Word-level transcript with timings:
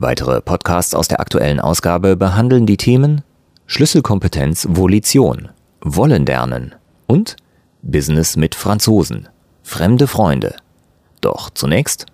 Weitere 0.00 0.40
Podcasts 0.40 0.94
aus 0.94 1.08
der 1.08 1.18
aktuellen 1.18 1.58
Ausgabe 1.58 2.14
behandeln 2.14 2.66
die 2.66 2.76
Themen 2.76 3.22
Schlüsselkompetenz 3.66 4.68
Volition, 4.70 5.48
Wollen 5.80 6.24
lernen 6.24 6.76
und 7.08 7.34
Business 7.82 8.36
mit 8.36 8.54
Franzosen, 8.54 9.28
fremde 9.64 10.06
Freunde. 10.06 10.54
Doch 11.20 11.50
zunächst 11.50 12.06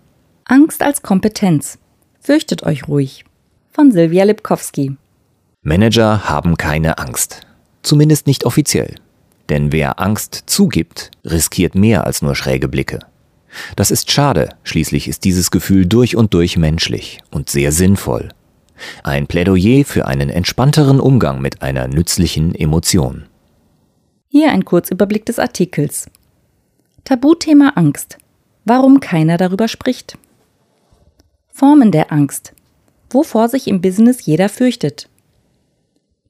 Angst 0.46 0.82
als 0.82 1.02
Kompetenz. 1.02 1.78
Fürchtet 2.20 2.62
euch 2.62 2.88
ruhig. 2.88 3.26
Von 3.70 3.92
Silvia 3.92 4.24
Lipkowski. 4.24 4.96
Manager 5.60 6.26
haben 6.26 6.56
keine 6.56 6.96
Angst. 6.96 7.42
Zumindest 7.82 8.26
nicht 8.26 8.46
offiziell. 8.46 8.94
Denn 9.50 9.72
wer 9.72 10.00
Angst 10.00 10.44
zugibt, 10.46 11.10
riskiert 11.22 11.74
mehr 11.74 12.06
als 12.06 12.22
nur 12.22 12.34
schräge 12.34 12.68
Blicke. 12.68 13.00
Das 13.76 13.90
ist 13.90 14.10
schade, 14.10 14.50
schließlich 14.62 15.08
ist 15.08 15.24
dieses 15.24 15.50
Gefühl 15.50 15.86
durch 15.86 16.16
und 16.16 16.34
durch 16.34 16.56
menschlich 16.56 17.20
und 17.30 17.50
sehr 17.50 17.72
sinnvoll. 17.72 18.30
Ein 19.02 19.26
Plädoyer 19.26 19.84
für 19.84 20.06
einen 20.06 20.30
entspannteren 20.30 21.00
Umgang 21.00 21.40
mit 21.40 21.62
einer 21.62 21.88
nützlichen 21.88 22.54
Emotion. 22.54 23.26
Hier 24.28 24.50
ein 24.50 24.64
Kurzüberblick 24.64 25.24
des 25.26 25.38
Artikels. 25.38 26.10
Tabuthema 27.04 27.72
Angst. 27.76 28.18
Warum 28.64 29.00
keiner 29.00 29.36
darüber 29.36 29.68
spricht. 29.68 30.18
Formen 31.48 31.92
der 31.92 32.12
Angst. 32.12 32.52
Wovor 33.10 33.48
sich 33.48 33.68
im 33.68 33.80
Business 33.80 34.26
jeder 34.26 34.48
fürchtet. 34.48 35.08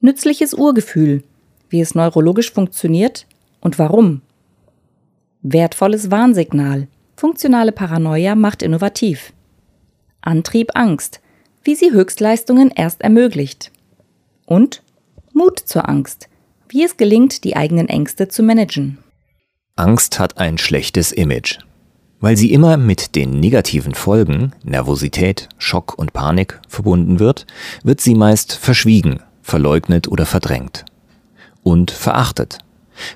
Nützliches 0.01 0.53
Urgefühl. 0.53 1.23
Wie 1.69 1.81
es 1.81 1.95
neurologisch 1.95 2.51
funktioniert 2.51 3.25
und 3.59 3.79
warum. 3.79 4.21
Wertvolles 5.41 6.11
Warnsignal. 6.11 6.87
Funktionale 7.15 7.71
Paranoia 7.71 8.35
macht 8.35 8.61
innovativ. 8.61 9.33
Antrieb 10.21 10.71
Angst, 10.73 11.21
wie 11.63 11.75
sie 11.75 11.91
Höchstleistungen 11.91 12.71
erst 12.75 13.01
ermöglicht. 13.01 13.71
Und 14.45 14.83
Mut 15.33 15.59
zur 15.59 15.87
Angst, 15.87 16.29
wie 16.69 16.83
es 16.83 16.97
gelingt, 16.97 17.43
die 17.43 17.55
eigenen 17.55 17.89
Ängste 17.89 18.27
zu 18.27 18.43
managen. 18.43 18.97
Angst 19.75 20.19
hat 20.19 20.37
ein 20.37 20.57
schlechtes 20.57 21.11
Image. 21.11 21.59
Weil 22.19 22.37
sie 22.37 22.53
immer 22.53 22.77
mit 22.77 23.15
den 23.15 23.39
negativen 23.39 23.93
Folgen, 23.93 24.53
Nervosität, 24.63 25.49
Schock 25.57 25.97
und 25.97 26.13
Panik 26.13 26.59
verbunden 26.67 27.19
wird, 27.19 27.45
wird 27.83 28.01
sie 28.01 28.15
meist 28.15 28.53
verschwiegen, 28.53 29.19
verleugnet 29.41 30.07
oder 30.07 30.25
verdrängt. 30.25 30.85
Und 31.61 31.91
verachtet. 31.91 32.59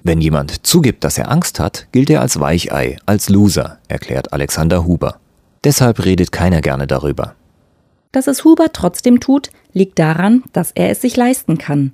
Wenn 0.04 0.22
jemand 0.22 0.66
zugibt, 0.66 1.04
dass 1.04 1.18
er 1.18 1.32
Angst 1.32 1.60
hat, 1.60 1.88
gilt 1.92 2.10
er 2.10 2.22
als 2.22 2.40
Weichei, 2.40 2.98
als 3.06 3.30
Loser, 3.30 3.80
erklärt 3.88 4.34
Alexander 4.34 4.86
Huber. 4.86 5.20
Deshalb 5.64 6.04
redet 6.06 6.32
keiner 6.32 6.62
gerne 6.62 6.88
darüber. 6.88 7.36
Dass 8.12 8.28
es 8.28 8.44
Huber 8.44 8.72
trotzdem 8.74 9.20
tut, 9.20 9.50
liegt 9.74 10.00
daran, 10.00 10.44
dass 10.54 10.72
er 10.72 10.90
es 10.90 11.02
sich 11.02 11.16
leisten 11.16 11.58
kann. 11.58 11.92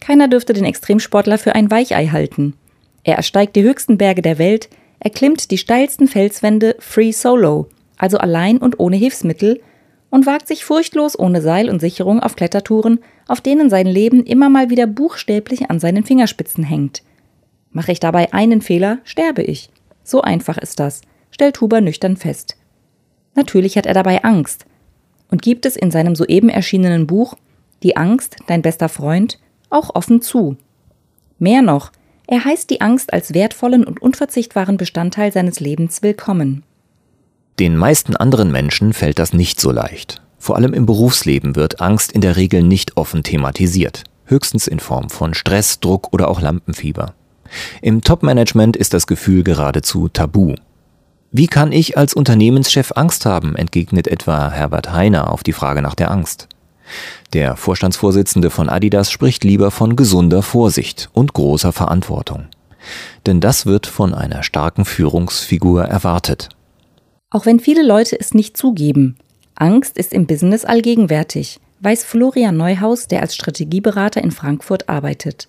Keiner 0.00 0.28
dürfte 0.28 0.52
den 0.52 0.64
Extremsportler 0.64 1.38
für 1.38 1.54
ein 1.54 1.70
Weichei 1.70 2.08
halten. 2.08 2.54
Er 3.04 3.16
ersteigt 3.16 3.56
die 3.56 3.62
höchsten 3.62 3.98
Berge 3.98 4.22
der 4.22 4.38
Welt, 4.38 4.68
erklimmt 5.00 5.50
die 5.50 5.58
steilsten 5.58 6.08
Felswände 6.08 6.76
free 6.78 7.12
solo, 7.12 7.68
also 7.96 8.18
allein 8.18 8.58
und 8.58 8.80
ohne 8.80 8.96
Hilfsmittel, 8.96 9.60
und 10.10 10.26
wagt 10.26 10.46
sich 10.46 10.64
furchtlos 10.64 11.18
ohne 11.18 11.42
Seil 11.42 11.68
und 11.68 11.80
Sicherung 11.80 12.20
auf 12.20 12.36
Klettertouren, 12.36 13.00
auf 13.26 13.40
denen 13.40 13.70
sein 13.70 13.86
Leben 13.86 14.24
immer 14.24 14.48
mal 14.48 14.70
wieder 14.70 14.86
buchstäblich 14.86 15.70
an 15.70 15.80
seinen 15.80 16.04
Fingerspitzen 16.04 16.64
hängt. 16.64 17.02
Mache 17.70 17.92
ich 17.92 18.00
dabei 18.00 18.32
einen 18.32 18.60
Fehler, 18.60 18.98
sterbe 19.04 19.42
ich. 19.42 19.70
So 20.02 20.20
einfach 20.20 20.58
ist 20.58 20.80
das, 20.80 21.00
stellt 21.30 21.60
Huber 21.60 21.80
nüchtern 21.80 22.16
fest. 22.16 22.56
Natürlich 23.34 23.76
hat 23.76 23.86
er 23.86 23.94
dabei 23.94 24.22
Angst 24.22 24.66
und 25.30 25.42
gibt 25.42 25.66
es 25.66 25.76
in 25.76 25.90
seinem 25.90 26.14
soeben 26.14 26.48
erschienenen 26.48 27.06
Buch 27.06 27.34
Die 27.82 27.96
Angst, 27.96 28.36
dein 28.46 28.62
bester 28.62 28.88
Freund, 28.88 29.38
auch 29.70 29.94
offen 29.94 30.22
zu. 30.22 30.56
Mehr 31.38 31.62
noch, 31.62 31.90
er 32.26 32.44
heißt 32.44 32.70
die 32.70 32.80
Angst 32.80 33.12
als 33.12 33.34
wertvollen 33.34 33.84
und 33.84 34.00
unverzichtbaren 34.00 34.76
Bestandteil 34.76 35.32
seines 35.32 35.60
Lebens 35.60 36.02
willkommen. 36.02 36.62
Den 37.58 37.76
meisten 37.76 38.16
anderen 38.16 38.50
Menschen 38.50 38.92
fällt 38.92 39.18
das 39.18 39.32
nicht 39.32 39.60
so 39.60 39.70
leicht. 39.70 40.23
Vor 40.44 40.56
allem 40.56 40.74
im 40.74 40.84
Berufsleben 40.84 41.56
wird 41.56 41.80
Angst 41.80 42.12
in 42.12 42.20
der 42.20 42.36
Regel 42.36 42.62
nicht 42.62 42.98
offen 42.98 43.22
thematisiert, 43.22 44.04
höchstens 44.26 44.66
in 44.66 44.78
Form 44.78 45.08
von 45.08 45.32
Stress, 45.32 45.80
Druck 45.80 46.12
oder 46.12 46.28
auch 46.28 46.42
Lampenfieber. 46.42 47.14
Im 47.80 48.02
Top-Management 48.02 48.76
ist 48.76 48.92
das 48.92 49.06
Gefühl 49.06 49.42
geradezu 49.42 50.08
tabu. 50.08 50.54
Wie 51.32 51.46
kann 51.46 51.72
ich 51.72 51.96
als 51.96 52.12
Unternehmenschef 52.12 52.92
Angst 52.94 53.24
haben, 53.24 53.56
entgegnet 53.56 54.06
etwa 54.06 54.50
Herbert 54.50 54.92
Heiner 54.92 55.32
auf 55.32 55.44
die 55.44 55.54
Frage 55.54 55.80
nach 55.80 55.94
der 55.94 56.10
Angst. 56.10 56.48
Der 57.32 57.56
Vorstandsvorsitzende 57.56 58.50
von 58.50 58.68
Adidas 58.68 59.10
spricht 59.10 59.44
lieber 59.44 59.70
von 59.70 59.96
gesunder 59.96 60.42
Vorsicht 60.42 61.08
und 61.14 61.32
großer 61.32 61.72
Verantwortung. 61.72 62.48
Denn 63.24 63.40
das 63.40 63.64
wird 63.64 63.86
von 63.86 64.12
einer 64.12 64.42
starken 64.42 64.84
Führungsfigur 64.84 65.84
erwartet. 65.86 66.50
Auch 67.30 67.46
wenn 67.46 67.60
viele 67.60 67.82
Leute 67.82 68.20
es 68.20 68.34
nicht 68.34 68.58
zugeben, 68.58 69.16
Angst 69.54 69.98
ist 69.98 70.12
im 70.12 70.26
Business 70.26 70.64
allgegenwärtig, 70.64 71.60
weiß 71.80 72.04
Florian 72.04 72.56
Neuhaus, 72.56 73.08
der 73.08 73.22
als 73.22 73.34
Strategieberater 73.34 74.22
in 74.22 74.30
Frankfurt 74.30 74.88
arbeitet. 74.88 75.46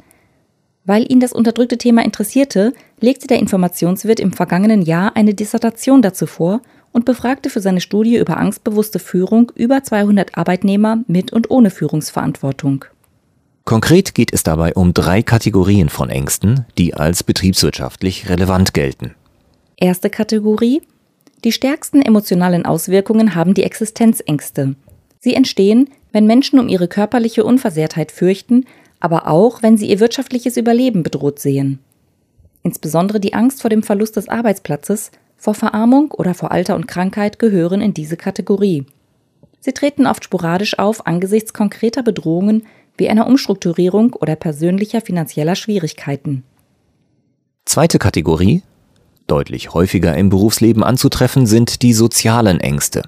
Weil 0.85 1.11
ihn 1.11 1.19
das 1.19 1.33
unterdrückte 1.33 1.77
Thema 1.77 2.05
interessierte, 2.05 2.73
legte 2.99 3.25
der 3.27 3.39
Informationswirt 3.39 4.19
im 4.19 4.33
vergangenen 4.33 4.83
Jahr 4.83 5.15
eine 5.15 5.33
Dissertation 5.33 6.03
dazu 6.03 6.27
vor 6.27 6.61
und 6.91 7.05
befragte 7.05 7.49
für 7.49 7.59
seine 7.59 7.81
Studie 7.81 8.17
über 8.17 8.37
angstbewusste 8.37 8.99
Führung 8.99 9.51
über 9.55 9.83
200 9.83 10.37
Arbeitnehmer 10.37 10.99
mit 11.07 11.33
und 11.33 11.49
ohne 11.49 11.71
Führungsverantwortung. 11.71 12.85
Konkret 13.65 14.13
geht 14.13 14.31
es 14.31 14.43
dabei 14.43 14.75
um 14.75 14.93
drei 14.93 15.23
Kategorien 15.23 15.89
von 15.89 16.11
Ängsten, 16.11 16.65
die 16.77 16.93
als 16.93 17.23
betriebswirtschaftlich 17.23 18.29
relevant 18.29 18.75
gelten. 18.75 19.15
Erste 19.75 20.11
Kategorie 20.11 20.83
die 21.45 21.51
stärksten 21.51 22.01
emotionalen 22.01 22.65
Auswirkungen 22.65 23.35
haben 23.35 23.53
die 23.53 23.63
Existenzängste. 23.63 24.75
Sie 25.19 25.35
entstehen, 25.35 25.89
wenn 26.11 26.25
Menschen 26.25 26.59
um 26.59 26.67
ihre 26.67 26.87
körperliche 26.87 27.43
Unversehrtheit 27.43 28.11
fürchten, 28.11 28.65
aber 28.99 29.27
auch, 29.27 29.61
wenn 29.61 29.77
sie 29.77 29.87
ihr 29.87 29.99
wirtschaftliches 29.99 30.57
Überleben 30.57 31.03
bedroht 31.03 31.37
sehen. 31.37 31.77
Insbesondere 32.63 33.19
die 33.19 33.35
Angst 33.35 33.61
vor 33.61 33.69
dem 33.69 33.83
Verlust 33.83 34.15
des 34.15 34.27
Arbeitsplatzes, 34.27 35.11
vor 35.37 35.53
Verarmung 35.53 36.11
oder 36.11 36.33
vor 36.33 36.51
Alter 36.51 36.75
und 36.75 36.87
Krankheit 36.87 37.37
gehören 37.37 37.79
in 37.79 37.93
diese 37.93 38.17
Kategorie. 38.17 38.85
Sie 39.59 39.71
treten 39.71 40.07
oft 40.07 40.23
sporadisch 40.23 40.79
auf 40.79 41.05
angesichts 41.05 41.53
konkreter 41.53 42.01
Bedrohungen 42.01 42.65
wie 42.97 43.07
einer 43.07 43.27
Umstrukturierung 43.27 44.13
oder 44.13 44.35
persönlicher 44.35 45.01
finanzieller 45.01 45.55
Schwierigkeiten. 45.55 46.43
Zweite 47.65 47.99
Kategorie 47.99 48.63
Deutlich 49.27 49.73
häufiger 49.73 50.15
im 50.15 50.29
Berufsleben 50.29 50.83
anzutreffen 50.83 51.47
sind 51.47 51.81
die 51.81 51.93
sozialen 51.93 52.59
Ängste. 52.59 53.01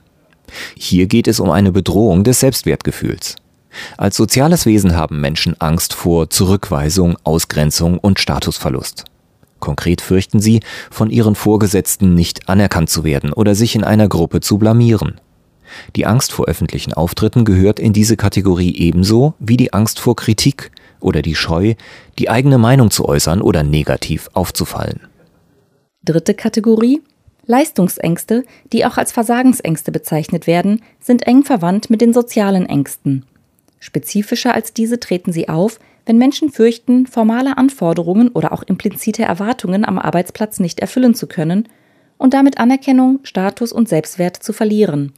Hier 0.76 1.06
geht 1.06 1.28
es 1.28 1.40
um 1.40 1.52
eine 1.52 1.72
Bedrohung 1.72 2.24
des 2.24 2.40
Selbstwertgefühls. 2.40 3.36
Als 3.98 4.16
soziales 4.16 4.66
Wesen 4.66 4.96
haben 4.96 5.22
Menschen 5.22 5.60
Angst 5.62 5.94
vor 5.94 6.32
Zurückweisung, 6.32 7.18
Ausgrenzung 7.24 8.00
und 8.00 8.20
Statusverlust. 8.20 9.06
Konkret 9.60 10.02
fürchten 10.02 10.40
sie, 10.40 10.62
von 10.90 11.12
ihren 11.12 11.36
Vorgesetzten 11.36 12.16
nicht 12.16 12.50
anerkannt 12.50 12.90
zu 12.90 13.04
werden 13.04 13.32
oder 13.32 13.54
sich 13.54 13.76
in 13.76 13.84
einer 13.84 14.08
Gruppe 14.08 14.40
zu 14.40 14.58
blamieren. 14.58 15.22
Die 15.96 16.08
Angst 16.08 16.32
vor 16.32 16.46
öffentlichen 16.46 16.94
Auftritten 16.94 17.46
gehört 17.46 17.80
in 17.80 17.94
diese 17.94 18.18
Kategorie 18.18 18.76
ebenso 18.76 19.36
wie 19.38 19.58
die 19.58 19.74
Angst 19.74 20.00
vor 20.00 20.16
Kritik 20.16 20.72
oder 21.00 21.22
die 21.22 21.36
Scheu, 21.36 21.76
die 22.18 22.30
eigene 22.30 22.58
Meinung 22.58 22.90
zu 22.90 23.06
äußern 23.06 23.42
oder 23.42 23.62
negativ 23.62 24.30
aufzufallen. 24.34 25.02
Dritte 26.08 26.34
Kategorie 26.34 27.02
Leistungsängste, 27.48 28.46
die 28.72 28.86
auch 28.86 28.98
als 28.98 29.12
Versagensängste 29.12 29.92
bezeichnet 29.92 30.48
werden, 30.48 30.82
sind 31.02 31.28
eng 31.28 31.44
verwandt 31.44 31.90
mit 31.90 32.00
den 32.00 32.14
sozialen 32.14 32.66
Ängsten. 32.66 33.26
Spezifischer 33.80 34.54
als 34.54 34.72
diese 34.72 35.02
treten 35.02 35.34
sie 35.34 35.50
auf, 35.50 35.80
wenn 36.06 36.18
Menschen 36.18 36.50
fürchten, 36.50 37.08
formale 37.08 37.58
Anforderungen 37.58 38.30
oder 38.30 38.54
auch 38.54 38.64
implizite 38.64 39.24
Erwartungen 39.24 39.84
am 39.84 40.00
Arbeitsplatz 40.00 40.62
nicht 40.62 40.80
erfüllen 40.80 41.14
zu 41.14 41.28
können 41.28 41.68
und 42.18 42.34
damit 42.34 42.58
Anerkennung, 42.58 43.20
Status 43.24 43.74
und 43.74 43.90
Selbstwert 43.90 44.38
zu 44.38 44.54
verlieren. 44.54 45.12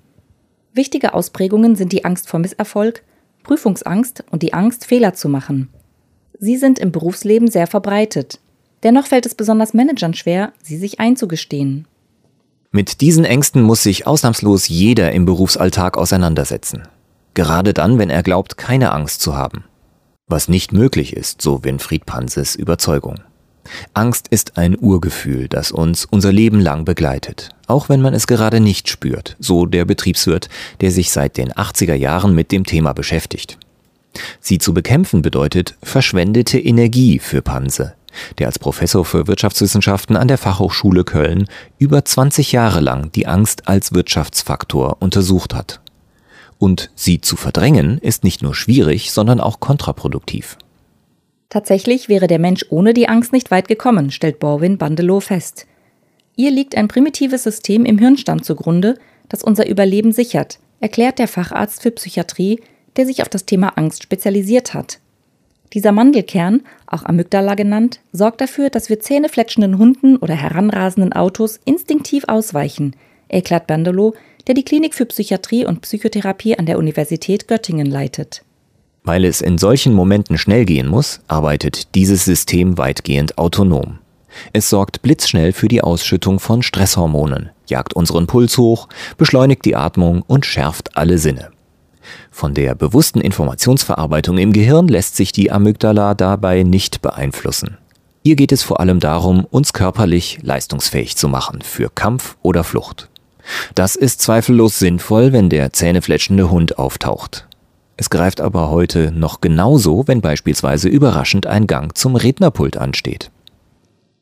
Wichtige 0.73 1.13
Ausprägungen 1.13 1.75
sind 1.75 1.91
die 1.91 2.03
Angst 2.03 2.27
vor 2.27 2.39
Misserfolg, 2.39 3.03
Prüfungsangst 3.43 4.23
und 4.31 4.41
die 4.41 4.53
Angst, 4.53 4.85
Fehler 4.85 5.13
zu 5.13 5.29
machen. 5.29 5.69
Sie 6.39 6.57
sind 6.57 6.79
im 6.79 6.91
Berufsleben 6.91 7.47
sehr 7.47 7.67
verbreitet. 7.67 8.39
Dennoch 8.83 9.07
fällt 9.07 9.25
es 9.25 9.35
besonders 9.35 9.73
Managern 9.73 10.13
schwer, 10.13 10.53
sie 10.61 10.77
sich 10.77 10.99
einzugestehen. 10.99 11.87
Mit 12.71 13.01
diesen 13.01 13.25
Ängsten 13.25 13.61
muss 13.61 13.83
sich 13.83 14.05
ausnahmslos 14.05 14.67
jeder 14.67 15.11
im 15.11 15.25
Berufsalltag 15.25 15.97
auseinandersetzen. 15.97 16.87
Gerade 17.33 17.73
dann, 17.73 17.97
wenn 17.97 18.09
er 18.09 18.23
glaubt, 18.23 18.57
keine 18.57 18.91
Angst 18.91 19.21
zu 19.21 19.35
haben. 19.35 19.63
Was 20.27 20.47
nicht 20.47 20.71
möglich 20.71 21.15
ist, 21.15 21.41
so 21.41 21.63
Winfried 21.63 22.05
Panses 22.05 22.55
Überzeugung. 22.55 23.21
Angst 23.93 24.27
ist 24.29 24.57
ein 24.57 24.77
Urgefühl, 24.79 25.47
das 25.47 25.71
uns 25.71 26.05
unser 26.05 26.31
Leben 26.31 26.59
lang 26.59 26.85
begleitet, 26.85 27.49
auch 27.67 27.89
wenn 27.89 28.01
man 28.01 28.13
es 28.13 28.27
gerade 28.27 28.59
nicht 28.59 28.89
spürt, 28.89 29.35
so 29.39 29.65
der 29.65 29.85
Betriebswirt, 29.85 30.49
der 30.81 30.91
sich 30.91 31.11
seit 31.11 31.37
den 31.37 31.51
80er 31.51 31.93
Jahren 31.93 32.33
mit 32.33 32.51
dem 32.51 32.65
Thema 32.65 32.93
beschäftigt. 32.93 33.57
Sie 34.39 34.57
zu 34.57 34.73
bekämpfen 34.73 35.21
bedeutet 35.21 35.75
verschwendete 35.83 36.59
Energie 36.59 37.19
für 37.19 37.41
Panse, 37.41 37.95
der 38.37 38.47
als 38.47 38.59
Professor 38.59 39.05
für 39.05 39.27
Wirtschaftswissenschaften 39.27 40.15
an 40.15 40.27
der 40.27 40.37
Fachhochschule 40.37 41.03
Köln 41.03 41.47
über 41.77 42.03
20 42.03 42.51
Jahre 42.51 42.79
lang 42.79 43.11
die 43.11 43.27
Angst 43.27 43.67
als 43.67 43.93
Wirtschaftsfaktor 43.93 44.97
untersucht 44.99 45.53
hat. 45.53 45.81
Und 46.57 46.91
sie 46.95 47.21
zu 47.21 47.35
verdrängen 47.35 47.97
ist 47.99 48.23
nicht 48.23 48.41
nur 48.41 48.53
schwierig, 48.53 49.11
sondern 49.11 49.39
auch 49.39 49.59
kontraproduktiv. 49.59 50.57
Tatsächlich 51.49 52.09
wäre 52.09 52.27
der 52.27 52.37
Mensch 52.37 52.65
ohne 52.69 52.93
die 52.93 53.09
Angst 53.09 53.33
nicht 53.33 53.49
weit 53.49 53.67
gekommen, 53.67 54.11
stellt 54.11 54.39
Borwin 54.39 54.77
Bandelow 54.77 55.19
fest. 55.19 55.65
Ihr 56.35 56.51
liegt 56.51 56.75
ein 56.75 56.87
primitives 56.87 57.43
System 57.43 57.85
im 57.85 57.97
Hirnstamm 57.97 58.43
zugrunde, 58.43 58.95
das 59.29 59.43
unser 59.43 59.67
Überleben 59.67 60.11
sichert, 60.11 60.59
erklärt 60.79 61.17
der 61.17 61.27
Facharzt 61.27 61.81
für 61.81 61.91
Psychiatrie, 61.91 62.61
der 62.97 63.05
sich 63.05 63.21
auf 63.21 63.29
das 63.29 63.45
Thema 63.45 63.77
Angst 63.77 64.03
spezialisiert 64.03 64.73
hat. 64.73 64.99
Dieser 65.73 65.91
Mandelkern, 65.91 66.61
auch 66.87 67.05
Amygdala 67.05 67.53
genannt, 67.53 67.99
sorgt 68.11 68.41
dafür, 68.41 68.69
dass 68.69 68.89
wir 68.89 68.99
zähnefletschenden 68.99 69.77
Hunden 69.77 70.17
oder 70.17 70.33
heranrasenden 70.33 71.13
Autos 71.13 71.59
instinktiv 71.63 72.23
ausweichen, 72.27 72.95
erklärt 73.27 73.67
Bandelow, 73.67 74.15
der 74.47 74.55
die 74.55 74.65
Klinik 74.65 74.95
für 74.95 75.05
Psychiatrie 75.05 75.65
und 75.65 75.81
Psychotherapie 75.81 76.57
an 76.57 76.65
der 76.65 76.79
Universität 76.79 77.47
Göttingen 77.47 77.85
leitet. 77.85 78.43
Weil 79.03 79.25
es 79.25 79.41
in 79.41 79.59
solchen 79.59 79.93
Momenten 79.93 80.37
schnell 80.37 80.65
gehen 80.65 80.87
muss, 80.87 81.21
arbeitet 81.27 81.93
dieses 81.95 82.25
System 82.25 82.77
weitgehend 82.77 83.37
autonom. 83.37 83.99
Es 84.53 84.69
sorgt 84.69 85.01
blitzschnell 85.01 85.53
für 85.53 85.67
die 85.67 85.81
Ausschüttung 85.81 86.39
von 86.39 86.63
Stresshormonen, 86.63 87.49
jagt 87.67 87.93
unseren 87.93 88.27
Puls 88.27 88.57
hoch, 88.57 88.87
beschleunigt 89.17 89.65
die 89.65 89.75
Atmung 89.75 90.23
und 90.25 90.45
schärft 90.45 90.97
alle 90.97 91.17
Sinne. 91.17 91.51
Von 92.31 92.53
der 92.53 92.75
bewussten 92.75 93.21
Informationsverarbeitung 93.21 94.37
im 94.37 94.53
Gehirn 94.53 94.87
lässt 94.87 95.15
sich 95.15 95.31
die 95.31 95.51
Amygdala 95.51 96.13
dabei 96.13 96.63
nicht 96.63 97.01
beeinflussen. 97.01 97.77
Ihr 98.23 98.35
geht 98.35 98.51
es 98.51 98.63
vor 98.63 98.79
allem 98.79 98.99
darum, 98.99 99.45
uns 99.45 99.73
körperlich 99.73 100.39
leistungsfähig 100.41 101.15
zu 101.15 101.29
machen 101.29 101.61
für 101.61 101.89
Kampf 101.89 102.37
oder 102.41 102.63
Flucht. 102.63 103.09
Das 103.75 103.95
ist 103.95 104.21
zweifellos 104.21 104.79
sinnvoll, 104.79 105.33
wenn 105.33 105.49
der 105.49 105.73
zähnefletschende 105.73 106.51
Hund 106.51 106.77
auftaucht. 106.77 107.47
Es 107.97 108.09
greift 108.09 108.39
aber 108.39 108.69
heute 108.69 109.11
noch 109.11 109.41
genauso, 109.41 110.07
wenn 110.07 110.21
beispielsweise 110.21 110.87
überraschend 110.87 111.47
ein 111.47 111.67
Gang 111.67 111.97
zum 111.97 112.15
Rednerpult 112.15 112.77
ansteht. 112.77 113.31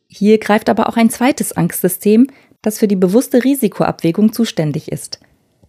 Hier 0.07 0.39
greift 0.39 0.69
aber 0.69 0.89
auch 0.89 0.98
ein 0.98 1.10
zweites 1.10 1.51
Angstsystem, 1.51 2.28
das 2.62 2.80
für 2.80 2.88
die 2.88 2.95
bewusste 2.95 3.44
Risikoabwägung 3.44 4.34
zuständig 4.34 4.92
ist. 4.92 5.19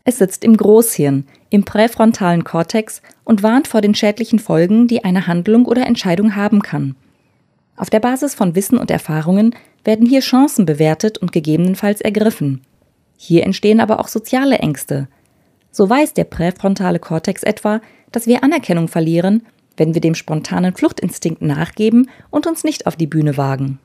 Es 0.08 0.16
sitzt 0.16 0.43
im 0.43 0.56
Großhirn, 0.56 1.26
im 1.50 1.64
präfrontalen 1.64 2.43
Kortex 2.43 3.02
und 3.25 3.43
warnt 3.43 3.69
vor 3.69 3.82
den 3.82 3.94
schädlichen 3.94 4.38
Folgen, 4.38 4.88
die 4.88 5.05
eine 5.05 5.26
Handlung 5.26 5.66
oder 5.66 5.84
Entscheidung 5.84 6.34
haben 6.34 6.62
kann. 6.62 6.96
Auf 7.76 7.90
der 7.90 8.00
Basis 8.00 8.34
von 8.34 8.55
Wissen 8.55 8.78
und 8.78 8.90
Erfahrungen 8.90 9.55
werden 9.84 10.06
hier 10.06 10.20
Chancen 10.20 10.64
bewertet 10.64 11.19
und 11.19 11.31
gegebenenfalls 11.31 12.00
ergriffen. 12.00 12.62
Hier 13.19 13.43
entstehen 13.44 13.81
aber 13.81 14.00
auch 14.00 14.08
soziale 14.08 14.60
Ängste. 14.60 15.08
So 15.72 15.90
weiß 15.90 16.14
der 16.14 16.25
präfrontale 16.25 17.00
Kortex 17.00 17.43
etwa, 17.43 17.82
dass 18.10 18.26
wir 18.26 18.43
Anerkennung 18.43 18.88
verlieren, 18.88 19.44
wenn 19.76 19.93
wir 19.93 20.00
dem 20.00 20.14
spontanen 20.14 20.75
Fluchtinstinkt 20.75 21.43
nachgeben 21.43 22.08
und 22.31 22.46
uns 22.46 22.64
nicht 22.64 22.87
auf 22.87 22.96
die 22.96 23.06
Bühne 23.06 23.37
wagen. 23.37 23.78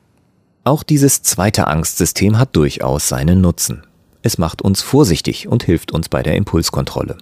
Auch 0.64 0.84
dieses 0.84 1.20
zweite 1.20 1.66
Angstsystem 1.66 2.38
hat 2.38 2.56
durchaus 2.56 3.10
seinen 3.10 3.42
Nutzen. 3.42 3.82
Es 4.24 4.38
macht 4.38 4.62
uns 4.62 4.80
vorsichtig 4.80 5.48
und 5.48 5.64
hilft 5.64 5.92
uns 5.92 6.08
bei 6.08 6.22
der 6.22 6.34
Impulskontrolle. 6.34 7.18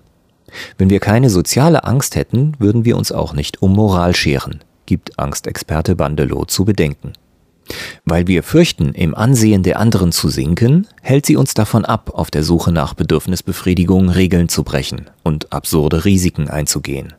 Wenn 0.78 0.88
wir 0.88 1.00
keine 1.00 1.30
soziale 1.30 1.82
Angst 1.82 2.14
hätten, 2.14 2.52
würden 2.60 2.84
wir 2.84 2.96
uns 2.96 3.10
auch 3.10 3.32
nicht 3.32 3.60
um 3.60 3.72
Moral 3.72 4.14
scheren, 4.14 4.60
gibt 4.86 5.18
Angstexperte 5.18 5.96
Bandelow 5.96 6.44
zu 6.44 6.64
bedenken. 6.64 7.14
Weil 8.04 8.28
wir 8.28 8.44
fürchten, 8.44 8.94
im 8.94 9.16
Ansehen 9.16 9.64
der 9.64 9.80
anderen 9.80 10.12
zu 10.12 10.28
sinken, 10.28 10.86
hält 11.00 11.26
sie 11.26 11.34
uns 11.34 11.54
davon 11.54 11.84
ab, 11.84 12.12
auf 12.14 12.30
der 12.30 12.44
Suche 12.44 12.70
nach 12.70 12.94
Bedürfnisbefriedigung 12.94 14.08
Regeln 14.08 14.48
zu 14.48 14.62
brechen 14.62 15.10
und 15.24 15.52
absurde 15.52 16.04
Risiken 16.04 16.48
einzugehen. 16.48 17.14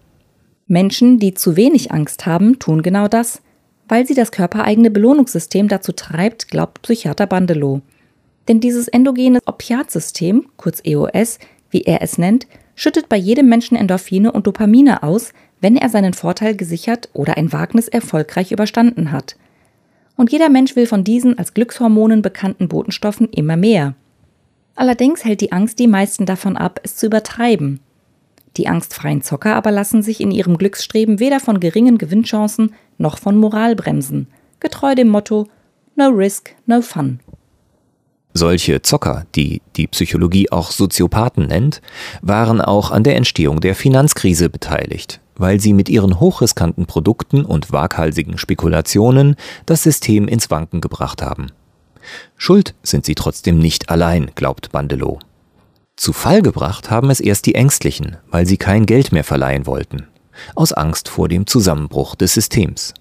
Menschen, 0.68 1.20
die 1.20 1.34
zu 1.34 1.58
wenig 1.58 1.92
Angst 1.92 2.26
haben, 2.26 2.58
tun 2.58 2.84
genau 2.84 3.10
das, 3.10 3.42
weil 3.90 4.08
sie 4.08 4.16
das 4.16 4.32
körpereigene 4.32 4.92
Belohnungssystem 4.92 5.68
dazu 5.68 5.92
treibt, 5.92 6.48
glaubt 6.48 6.82
Psychiater 6.84 7.28
Bandelow. 7.28 7.82
Denn 8.48 8.60
dieses 8.60 8.88
endogene 8.88 9.40
Opiatsystem, 9.46 10.48
kurz 10.58 10.82
EOS, 10.84 11.40
wie 11.70 11.84
er 11.84 12.02
es 12.02 12.18
nennt, 12.18 12.48
schüttet 12.76 13.10
bei 13.10 13.18
jedem 13.18 13.48
Menschen 13.50 13.78
Endorphine 13.78 14.32
und 14.32 14.48
Dopamine 14.48 15.04
aus, 15.04 15.34
wenn 15.62 15.78
er 15.78 15.90
seinen 15.90 16.14
Vorteil 16.14 16.56
gesichert 16.56 17.10
oder 17.14 17.38
ein 17.38 17.54
Wagnis 17.54 17.88
erfolgreich 17.88 18.52
überstanden 18.52 19.12
hat 19.12 19.38
und 20.16 20.32
jeder 20.32 20.50
Mensch 20.50 20.76
will 20.76 20.88
von 20.88 21.04
diesen 21.04 21.38
als 21.38 21.54
Glückshormonen 21.54 22.22
bekannten 22.22 22.68
Botenstoffen 22.68 23.30
immer 23.30 23.58
mehr. 23.58 23.96
Allerdings 24.76 25.24
hält 25.24 25.42
die 25.42 25.52
Angst 25.52 25.80
die 25.80 25.88
meisten 25.88 26.26
davon 26.26 26.58
ab, 26.58 26.80
es 26.84 26.96
zu 26.96 27.06
übertreiben. 27.08 27.80
Die 28.58 28.68
angstfreien 28.68 29.22
Zocker 29.22 29.56
aber 29.56 29.72
lassen 29.72 30.04
sich 30.04 30.22
in 30.22 30.32
ihrem 30.32 30.58
Glücksstreben 30.58 31.20
weder 31.20 31.40
von 31.40 31.60
geringen 31.60 31.98
Gewinnchancen 31.98 32.74
noch 32.98 33.18
von 33.18 33.38
Moral 33.38 33.76
bremsen, 33.76 34.28
getreu 34.60 34.96
dem 34.96 35.10
Motto 35.10 35.48
No 35.96 36.10
Risk, 36.10 36.56
No 36.66 36.82
Fun. 36.82 37.20
Solche 38.34 38.82
Zocker, 38.82 39.26
die 39.36 39.62
die 39.76 39.88
Psychologie 39.88 40.52
auch 40.52 40.72
Soziopathen 40.72 41.48
nennt, 41.48 41.82
waren 42.22 42.62
auch 42.62 42.92
an 42.92 43.04
der 43.04 43.16
Entstehung 43.16 43.62
der 43.62 43.76
Finanzkrise 43.76 44.50
beteiligt 44.50 45.20
weil 45.36 45.60
sie 45.60 45.74
mit 45.74 45.90
ihren 45.90 46.20
hochriskanten 46.20 46.86
Produkten 46.86 47.46
und 47.46 47.72
waghalsigen 47.72 48.38
Spekulationen 48.38 49.36
das 49.66 49.84
System 49.84 50.28
ins 50.28 50.52
Wanken 50.52 50.82
gebracht 50.82 51.22
haben. 51.22 51.48
Schuld 52.38 52.76
sind 52.84 53.06
sie 53.06 53.16
trotzdem 53.16 53.60
nicht 53.60 53.90
allein, 53.90 54.32
glaubt 54.36 54.72
Bandelow. 54.72 55.20
Zu 55.96 56.12
Fall 56.12 56.42
gebracht 56.42 56.90
haben 56.90 57.10
es 57.10 57.20
erst 57.20 57.46
die 57.46 57.56
Ängstlichen, 57.56 58.18
weil 58.30 58.46
sie 58.46 58.58
kein 58.58 58.86
Geld 58.86 59.12
mehr 59.12 59.24
verleihen 59.24 59.66
wollten, 59.66 60.08
aus 60.56 60.74
Angst 60.74 61.08
vor 61.08 61.30
dem 61.30 61.48
Zusammenbruch 61.48 62.16
des 62.16 62.34
Systems. 62.34 62.94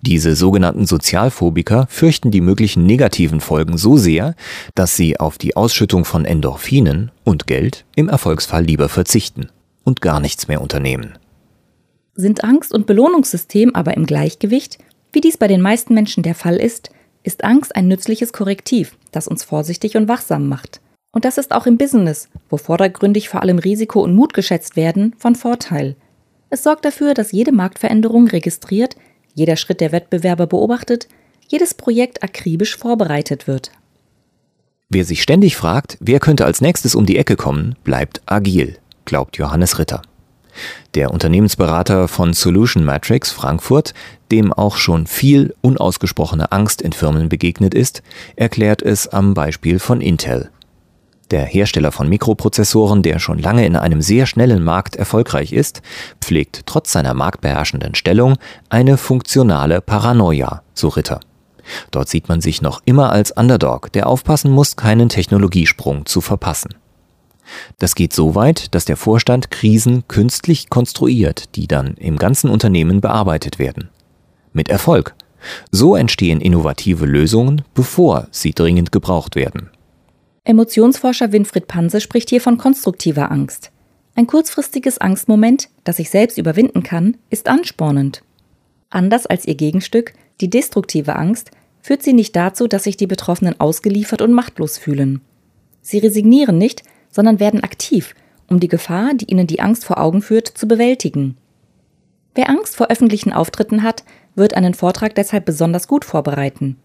Diese 0.00 0.34
sogenannten 0.34 0.86
Sozialphobiker 0.86 1.86
fürchten 1.88 2.30
die 2.30 2.40
möglichen 2.40 2.84
negativen 2.84 3.40
Folgen 3.40 3.78
so 3.78 3.96
sehr, 3.96 4.34
dass 4.74 4.96
sie 4.96 5.18
auf 5.18 5.38
die 5.38 5.56
Ausschüttung 5.56 6.04
von 6.04 6.24
Endorphinen 6.24 7.10
und 7.24 7.46
Geld 7.46 7.84
im 7.94 8.08
Erfolgsfall 8.08 8.64
lieber 8.64 8.88
verzichten 8.88 9.48
und 9.84 10.00
gar 10.00 10.20
nichts 10.20 10.48
mehr 10.48 10.60
unternehmen. 10.60 11.18
Sind 12.14 12.44
Angst 12.44 12.72
und 12.72 12.86
Belohnungssystem 12.86 13.74
aber 13.74 13.96
im 13.96 14.06
Gleichgewicht, 14.06 14.78
wie 15.12 15.20
dies 15.20 15.36
bei 15.36 15.48
den 15.48 15.60
meisten 15.60 15.94
Menschen 15.94 16.22
der 16.22 16.34
Fall 16.34 16.56
ist, 16.56 16.90
ist 17.22 17.44
Angst 17.44 17.76
ein 17.76 17.88
nützliches 17.88 18.32
Korrektiv, 18.32 18.96
das 19.12 19.28
uns 19.28 19.44
vorsichtig 19.44 19.96
und 19.96 20.08
wachsam 20.08 20.48
macht. 20.48 20.80
Und 21.12 21.24
das 21.24 21.38
ist 21.38 21.52
auch 21.52 21.66
im 21.66 21.76
Business, 21.76 22.28
wo 22.48 22.56
vordergründig 22.56 23.28
vor 23.28 23.42
allem 23.42 23.58
Risiko 23.58 24.02
und 24.02 24.14
Mut 24.14 24.32
geschätzt 24.32 24.76
werden, 24.76 25.14
von 25.18 25.34
Vorteil. 25.34 25.96
Es 26.48 26.62
sorgt 26.62 26.84
dafür, 26.84 27.14
dass 27.14 27.32
jede 27.32 27.52
Marktveränderung 27.52 28.28
registriert, 28.28 28.96
jeder 29.34 29.56
Schritt 29.56 29.80
der 29.80 29.92
Wettbewerber 29.92 30.46
beobachtet, 30.46 31.08
jedes 31.48 31.74
Projekt 31.74 32.22
akribisch 32.22 32.76
vorbereitet 32.76 33.46
wird. 33.46 33.72
Wer 34.88 35.04
sich 35.04 35.22
ständig 35.22 35.56
fragt, 35.56 35.96
wer 36.00 36.20
könnte 36.20 36.44
als 36.44 36.60
nächstes 36.60 36.94
um 36.94 37.06
die 37.06 37.16
Ecke 37.16 37.36
kommen, 37.36 37.76
bleibt 37.82 38.20
agil, 38.26 38.78
glaubt 39.04 39.38
Johannes 39.38 39.78
Ritter. 39.78 40.02
Der 40.94 41.10
Unternehmensberater 41.10 42.08
von 42.08 42.34
Solution 42.34 42.84
Matrix 42.84 43.30
Frankfurt, 43.30 43.94
dem 44.30 44.52
auch 44.52 44.76
schon 44.76 45.06
viel 45.06 45.54
unausgesprochene 45.62 46.52
Angst 46.52 46.82
in 46.82 46.92
Firmen 46.92 47.28
begegnet 47.28 47.74
ist, 47.74 48.02
erklärt 48.36 48.82
es 48.82 49.08
am 49.08 49.32
Beispiel 49.32 49.78
von 49.78 50.00
Intel. 50.00 50.50
Der 51.32 51.46
Hersteller 51.46 51.92
von 51.92 52.10
Mikroprozessoren, 52.10 53.02
der 53.02 53.18
schon 53.18 53.38
lange 53.38 53.64
in 53.64 53.74
einem 53.74 54.02
sehr 54.02 54.26
schnellen 54.26 54.62
Markt 54.62 54.96
erfolgreich 54.96 55.54
ist, 55.54 55.80
pflegt 56.20 56.66
trotz 56.66 56.92
seiner 56.92 57.14
marktbeherrschenden 57.14 57.94
Stellung 57.94 58.36
eine 58.68 58.98
funktionale 58.98 59.80
Paranoia, 59.80 60.62
so 60.74 60.88
Ritter. 60.88 61.20
Dort 61.90 62.10
sieht 62.10 62.28
man 62.28 62.42
sich 62.42 62.60
noch 62.60 62.82
immer 62.84 63.12
als 63.12 63.30
Underdog, 63.30 63.90
der 63.92 64.08
aufpassen 64.08 64.50
muss, 64.50 64.76
keinen 64.76 65.08
Technologiesprung 65.08 66.04
zu 66.04 66.20
verpassen. 66.20 66.74
Das 67.78 67.94
geht 67.94 68.12
so 68.12 68.34
weit, 68.34 68.74
dass 68.74 68.84
der 68.84 68.98
Vorstand 68.98 69.50
Krisen 69.50 70.06
künstlich 70.08 70.68
konstruiert, 70.68 71.56
die 71.56 71.66
dann 71.66 71.94
im 71.94 72.18
ganzen 72.18 72.50
Unternehmen 72.50 73.00
bearbeitet 73.00 73.58
werden. 73.58 73.88
Mit 74.52 74.68
Erfolg. 74.68 75.14
So 75.70 75.96
entstehen 75.96 76.42
innovative 76.42 77.06
Lösungen, 77.06 77.62
bevor 77.72 78.28
sie 78.30 78.52
dringend 78.52 78.92
gebraucht 78.92 79.34
werden. 79.34 79.70
Emotionsforscher 80.44 81.30
Winfried 81.30 81.68
Panse 81.68 82.00
spricht 82.00 82.28
hier 82.28 82.40
von 82.40 82.58
konstruktiver 82.58 83.30
Angst. 83.30 83.70
Ein 84.16 84.26
kurzfristiges 84.26 84.98
Angstmoment, 84.98 85.68
das 85.84 85.98
sich 85.98 86.10
selbst 86.10 86.36
überwinden 86.36 86.82
kann, 86.82 87.16
ist 87.30 87.48
anspornend. 87.48 88.22
Anders 88.90 89.26
als 89.26 89.46
ihr 89.46 89.54
Gegenstück, 89.54 90.14
die 90.40 90.50
destruktive 90.50 91.14
Angst, 91.14 91.52
führt 91.80 92.02
sie 92.02 92.12
nicht 92.12 92.34
dazu, 92.34 92.66
dass 92.66 92.84
sich 92.84 92.96
die 92.96 93.06
Betroffenen 93.06 93.60
ausgeliefert 93.60 94.20
und 94.20 94.32
machtlos 94.32 94.78
fühlen. 94.78 95.20
Sie 95.80 95.98
resignieren 95.98 96.58
nicht, 96.58 96.82
sondern 97.08 97.38
werden 97.38 97.62
aktiv, 97.62 98.14
um 98.48 98.58
die 98.58 98.68
Gefahr, 98.68 99.14
die 99.14 99.30
ihnen 99.30 99.46
die 99.46 99.60
Angst 99.60 99.84
vor 99.84 99.98
Augen 99.98 100.22
führt, 100.22 100.48
zu 100.48 100.66
bewältigen. 100.66 101.36
Wer 102.34 102.50
Angst 102.50 102.74
vor 102.74 102.90
öffentlichen 102.90 103.32
Auftritten 103.32 103.84
hat, 103.84 104.02
wird 104.34 104.54
einen 104.54 104.74
Vortrag 104.74 105.14
deshalb 105.14 105.44
besonders 105.44 105.86
gut 105.86 106.04
vorbereiten. 106.04 106.76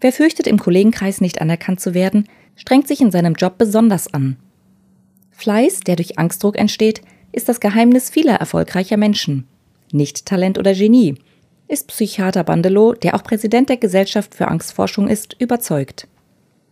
Wer 0.00 0.12
fürchtet, 0.12 0.46
im 0.46 0.58
Kollegenkreis 0.58 1.20
nicht 1.20 1.40
anerkannt 1.40 1.80
zu 1.80 1.94
werden, 1.94 2.28
strengt 2.56 2.88
sich 2.88 3.00
in 3.00 3.10
seinem 3.10 3.34
Job 3.34 3.58
besonders 3.58 4.12
an. 4.12 4.36
Fleiß, 5.30 5.80
der 5.80 5.96
durch 5.96 6.18
Angstdruck 6.18 6.56
entsteht, 6.56 7.02
ist 7.32 7.48
das 7.48 7.60
Geheimnis 7.60 8.10
vieler 8.10 8.34
erfolgreicher 8.34 8.96
Menschen. 8.96 9.46
Nicht 9.90 10.26
Talent 10.26 10.58
oder 10.58 10.74
Genie, 10.74 11.16
ist 11.68 11.88
Psychiater 11.88 12.44
Bandelow, 12.44 12.94
der 12.94 13.14
auch 13.14 13.22
Präsident 13.22 13.68
der 13.68 13.78
Gesellschaft 13.78 14.34
für 14.34 14.48
Angstforschung 14.48 15.08
ist, 15.08 15.34
überzeugt. 15.38 16.06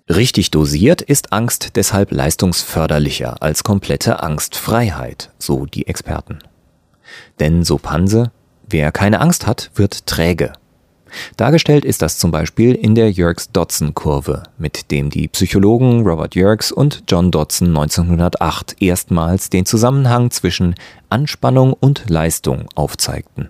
Richtig 0.09 0.51
dosiert 0.51 1.03
ist 1.03 1.33
Angst 1.33 1.77
deshalb 1.77 2.11
leistungsförderlicher 2.11 3.43
als 3.43 3.65
komplette 3.65 4.23
Angstfreiheit, 4.23 5.31
so 5.39 5.67
die 5.67 5.87
Experten. 5.87 6.41
Denn, 7.39 7.65
so 7.65 7.79
Panse, 7.79 8.33
wer 8.69 8.93
keine 8.93 9.21
Angst 9.21 9.47
hat, 9.47 9.71
wird 9.75 10.07
träge. 10.07 10.53
Dargestellt 11.37 11.85
ist 11.85 12.03
das 12.03 12.19
zum 12.19 12.31
Beispiel 12.31 12.75
in 12.75 12.95
der 12.95 13.11
Yerkes-Dodson-Kurve, 13.11 14.45
mit 14.59 14.91
dem 14.91 15.11
die 15.11 15.29
Psychologen 15.29 16.07
Robert 16.07 16.35
Yerkes 16.35 16.73
und 16.73 17.05
John 17.09 17.31
Dodson 17.31 17.69
1908 17.69 18.77
erstmals 18.81 19.51
den 19.51 19.67
Zusammenhang 19.67 20.31
zwischen 20.31 20.75
Anspannung 21.09 21.73
und 21.73 22.09
Leistung 22.09 22.67
aufzeigten. 22.75 23.49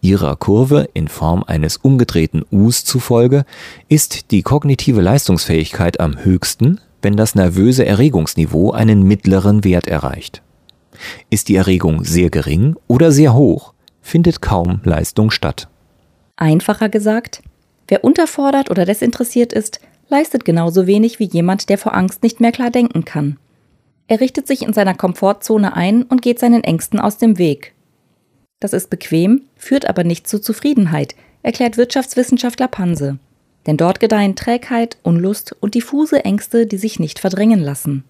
Ihrer 0.00 0.36
Kurve 0.36 0.88
in 0.94 1.08
Form 1.08 1.44
eines 1.46 1.76
umgedrehten 1.76 2.44
Us 2.50 2.84
zufolge 2.84 3.44
ist 3.88 4.30
die 4.30 4.42
kognitive 4.42 5.00
Leistungsfähigkeit 5.00 6.00
am 6.00 6.24
höchsten, 6.24 6.80
wenn 7.02 7.16
das 7.16 7.34
nervöse 7.34 7.84
Erregungsniveau 7.84 8.72
einen 8.72 9.02
mittleren 9.02 9.64
Wert 9.64 9.86
erreicht. 9.86 10.42
Ist 11.30 11.48
die 11.48 11.56
Erregung 11.56 12.04
sehr 12.04 12.30
gering 12.30 12.76
oder 12.86 13.12
sehr 13.12 13.34
hoch, 13.34 13.72
findet 14.00 14.40
kaum 14.40 14.80
Leistung 14.84 15.30
statt. 15.30 15.68
Einfacher 16.40 16.88
gesagt, 16.88 17.42
wer 17.88 18.04
unterfordert 18.04 18.70
oder 18.70 18.84
desinteressiert 18.84 19.52
ist, 19.52 19.80
leistet 20.08 20.44
genauso 20.44 20.86
wenig 20.86 21.18
wie 21.18 21.28
jemand, 21.28 21.68
der 21.68 21.78
vor 21.78 21.94
Angst 21.94 22.22
nicht 22.22 22.40
mehr 22.40 22.52
klar 22.52 22.70
denken 22.70 23.04
kann. 23.04 23.38
Er 24.06 24.20
richtet 24.20 24.46
sich 24.46 24.62
in 24.62 24.72
seiner 24.72 24.94
Komfortzone 24.94 25.76
ein 25.76 26.02
und 26.02 26.22
geht 26.22 26.38
seinen 26.38 26.64
Ängsten 26.64 26.98
aus 26.98 27.18
dem 27.18 27.38
Weg. 27.38 27.74
Das 28.60 28.72
ist 28.72 28.88
bequem, 28.90 29.42
führt 29.56 29.88
aber 29.88 30.02
nicht 30.02 30.26
zur 30.26 30.40
Zufriedenheit, 30.40 31.14
erklärt 31.42 31.76
Wirtschaftswissenschaftler 31.76 32.68
Panse. 32.68 33.18
Denn 33.66 33.76
dort 33.76 34.00
gedeihen 34.00 34.34
Trägheit, 34.34 34.96
Unlust 35.02 35.54
und 35.60 35.74
diffuse 35.74 36.24
Ängste, 36.24 36.66
die 36.66 36.78
sich 36.78 36.98
nicht 36.98 37.18
verdrängen 37.18 37.60
lassen. 37.60 38.04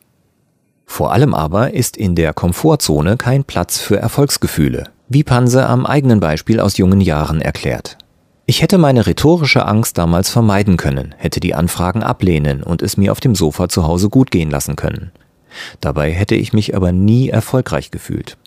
Vor 0.87 1.13
allem 1.13 1.35
aber 1.35 1.75
ist 1.75 1.97
in 1.97 2.15
der 2.15 2.33
Komfortzone 2.33 3.17
kein 3.17 3.45
Platz 3.45 3.79
für 3.79 3.99
Erfolgsgefühle, 3.99 4.85
wie 5.09 5.25
Panse 5.25 5.67
am 5.67 5.85
eigenen 5.85 6.21
Beispiel 6.21 6.61
aus 6.61 6.79
jungen 6.79 7.01
Jahren 7.01 7.41
erklärt. 7.41 7.99
Ich 8.51 8.63
hätte 8.63 8.79
meine 8.79 9.07
rhetorische 9.07 9.67
Angst 9.67 9.99
damals 9.99 10.31
vermeiden 10.31 10.79
können, 10.79 11.15
hätte 11.19 11.39
die 11.39 11.55
Anfragen 11.55 12.03
ablehnen 12.03 12.63
und 12.63 12.81
es 12.81 12.97
mir 12.97 13.13
auf 13.13 13.21
dem 13.21 13.35
Sofa 13.35 13.69
zu 13.69 13.87
Hause 13.87 14.09
gut 14.09 14.31
gehen 14.31 14.51
lassen 14.51 14.75
können. 14.75 15.13
Dabei 15.83 16.13
hätte 16.13 16.35
ich 16.35 16.55
mich 16.55 16.75
aber 16.75 16.91
nie 16.91 17.29
erfolgreich 17.29 17.91
gefühlt. 17.91 18.39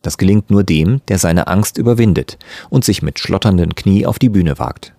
Das 0.00 0.16
gelingt 0.16 0.52
nur 0.52 0.62
dem, 0.62 1.00
der 1.08 1.18
seine 1.18 1.48
Angst 1.48 1.76
überwindet 1.76 2.38
und 2.70 2.84
sich 2.84 3.02
mit 3.02 3.18
schlotternden 3.18 3.74
Knie 3.74 4.06
auf 4.06 4.20
die 4.20 4.28
Bühne 4.28 4.60
wagt. 4.60 4.94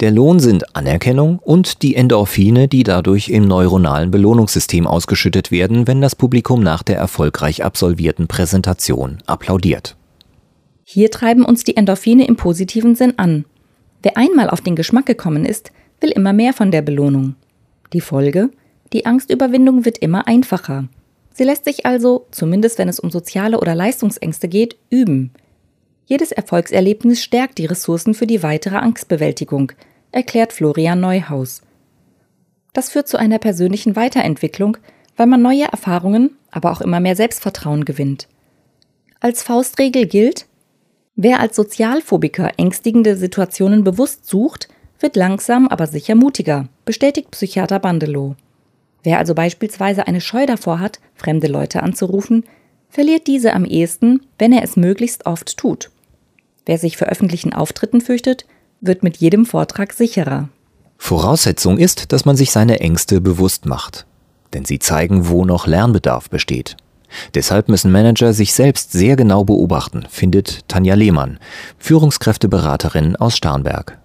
Der 0.00 0.10
Lohn 0.10 0.40
sind 0.40 0.74
Anerkennung 0.74 1.38
und 1.38 1.82
die 1.82 1.96
Endorphine, 1.96 2.66
die 2.66 2.82
dadurch 2.82 3.28
im 3.28 3.46
neuronalen 3.46 4.10
Belohnungssystem 4.10 4.86
ausgeschüttet 4.86 5.50
werden, 5.50 5.86
wenn 5.86 6.00
das 6.00 6.16
Publikum 6.16 6.62
nach 6.62 6.82
der 6.82 6.96
erfolgreich 6.96 7.62
absolvierten 7.62 8.26
Präsentation 8.26 9.18
applaudiert. 9.26 9.98
Hier 10.92 11.10
treiben 11.10 11.44
uns 11.44 11.62
die 11.62 11.76
Endorphine 11.76 12.26
im 12.26 12.34
positiven 12.36 12.96
Sinn 12.96 13.14
an. 13.16 13.44
Wer 14.02 14.16
einmal 14.16 14.50
auf 14.50 14.60
den 14.60 14.76
Geschmack 14.76 15.06
gekommen 15.06 15.44
ist, 15.44 15.72
will 16.00 16.10
immer 16.10 16.32
mehr 16.32 16.52
von 16.52 16.70
der 16.70 16.82
Belohnung. 16.82 17.34
Die 17.92 18.00
Folge? 18.00 18.50
Die 18.92 19.06
Angstüberwindung 19.06 19.84
wird 19.84 19.98
immer 19.98 20.26
einfacher. 20.26 20.88
Sie 21.32 21.44
lässt 21.44 21.64
sich 21.64 21.86
also, 21.86 22.26
zumindest 22.30 22.78
wenn 22.78 22.88
es 22.88 23.00
um 23.00 23.10
soziale 23.10 23.60
oder 23.60 23.74
Leistungsängste 23.74 24.48
geht, 24.48 24.76
üben. 24.90 25.32
Jedes 26.06 26.32
Erfolgserlebnis 26.32 27.22
stärkt 27.22 27.58
die 27.58 27.66
Ressourcen 27.66 28.14
für 28.14 28.26
die 28.26 28.42
weitere 28.42 28.76
Angstbewältigung, 28.76 29.72
erklärt 30.10 30.52
Florian 30.52 31.00
Neuhaus. 31.00 31.62
Das 32.72 32.90
führt 32.90 33.08
zu 33.08 33.16
einer 33.16 33.38
persönlichen 33.38 33.96
Weiterentwicklung, 33.96 34.76
weil 35.16 35.26
man 35.26 35.42
neue 35.42 35.64
Erfahrungen, 35.64 36.36
aber 36.50 36.72
auch 36.72 36.80
immer 36.80 36.98
mehr 36.98 37.16
Selbstvertrauen 37.16 37.84
gewinnt. 37.84 38.26
Als 39.20 39.42
Faustregel 39.42 40.06
gilt, 40.06 40.46
Wer 41.22 41.40
als 41.40 41.54
Sozialphobiker 41.54 42.52
ängstigende 42.56 43.14
Situationen 43.14 43.84
bewusst 43.84 44.26
sucht, 44.26 44.68
wird 45.00 45.16
langsam 45.16 45.68
aber 45.68 45.86
sicher 45.86 46.14
mutiger, 46.14 46.68
bestätigt 46.86 47.30
Psychiater 47.32 47.78
Bandelow. 47.78 48.36
Wer 49.02 49.18
also 49.18 49.34
beispielsweise 49.34 50.06
eine 50.06 50.22
Scheu 50.22 50.46
davor 50.46 50.80
hat, 50.80 50.98
fremde 51.14 51.46
Leute 51.46 51.82
anzurufen, 51.82 52.44
verliert 52.88 53.26
diese 53.26 53.52
am 53.52 53.66
ehesten, 53.66 54.22
wenn 54.38 54.50
er 54.50 54.62
es 54.62 54.78
möglichst 54.78 55.26
oft 55.26 55.58
tut. 55.58 55.90
Wer 56.64 56.78
sich 56.78 56.96
für 56.96 57.10
öffentlichen 57.10 57.52
Auftritten 57.52 58.00
fürchtet, 58.00 58.46
wird 58.80 59.02
mit 59.02 59.18
jedem 59.18 59.44
Vortrag 59.44 59.92
sicherer. 59.92 60.48
Voraussetzung 60.96 61.76
ist, 61.76 62.12
dass 62.12 62.24
man 62.24 62.36
sich 62.36 62.50
seine 62.50 62.80
Ängste 62.80 63.20
bewusst 63.20 63.66
macht. 63.66 64.06
Denn 64.54 64.64
sie 64.64 64.78
zeigen, 64.78 65.28
wo 65.28 65.44
noch 65.44 65.66
Lernbedarf 65.66 66.30
besteht. 66.30 66.78
Deshalb 67.34 67.68
müssen 67.68 67.92
Manager 67.92 68.32
sich 68.32 68.52
selbst 68.52 68.92
sehr 68.92 69.16
genau 69.16 69.44
beobachten, 69.44 70.04
findet 70.08 70.68
Tanja 70.68 70.94
Lehmann, 70.94 71.38
Führungskräfteberaterin 71.78 73.16
aus 73.16 73.36
Starnberg. 73.36 73.98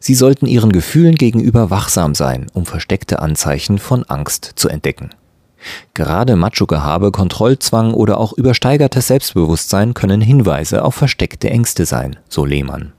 Sie 0.00 0.14
sollten 0.14 0.46
ihren 0.46 0.72
Gefühlen 0.72 1.14
gegenüber 1.14 1.70
wachsam 1.70 2.14
sein, 2.14 2.46
um 2.52 2.66
versteckte 2.66 3.20
Anzeichen 3.20 3.78
von 3.78 4.04
Angst 4.04 4.52
zu 4.56 4.68
entdecken. 4.68 5.10
Gerade 5.94 6.36
Macho-Gehabe, 6.36 7.10
Kontrollzwang 7.10 7.94
oder 7.94 8.18
auch 8.18 8.32
übersteigertes 8.32 9.08
Selbstbewusstsein 9.08 9.94
können 9.94 10.20
Hinweise 10.20 10.84
auf 10.84 10.94
versteckte 10.94 11.50
Ängste 11.50 11.86
sein, 11.86 12.16
so 12.28 12.44
Lehmann. 12.44 12.92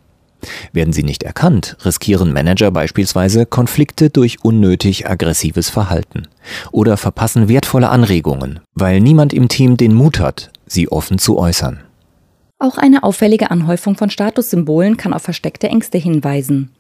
Werden 0.74 0.94
sie 0.94 1.04
nicht 1.04 1.24
erkannt, 1.24 1.78
riskieren 1.84 2.34
Manager 2.34 2.72
beispielsweise 2.72 3.46
Konflikte 3.46 4.10
durch 4.10 4.44
unnötig 4.44 5.10
aggressives 5.10 5.70
Verhalten 5.70 6.28
oder 6.72 6.98
verpassen 6.98 7.50
wertvolle 7.50 7.90
Anregungen, 7.90 8.60
weil 8.74 9.00
niemand 9.00 9.34
im 9.34 9.48
Team 9.48 9.78
den 9.78 9.94
Mut 9.94 10.20
hat, 10.20 10.52
sie 10.66 10.90
offen 10.90 11.20
zu 11.20 11.38
äußern. 11.38 11.80
Auch 12.60 12.78
eine 12.78 13.04
auffällige 13.04 13.52
Anhäufung 13.52 13.96
von 13.96 14.10
Statussymbolen 14.10 14.98
kann 14.98 15.14
auf 15.14 15.22
versteckte 15.22 15.68
Ängste 15.68 15.98
hinweisen. 15.98 16.72